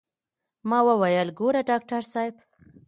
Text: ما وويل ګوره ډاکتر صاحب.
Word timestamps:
ما 0.69 0.79
وويل 0.87 1.27
ګوره 1.39 1.61
ډاکتر 1.69 2.01
صاحب. 2.13 2.35